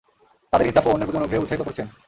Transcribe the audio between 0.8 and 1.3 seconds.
ও অন্যের প্রতি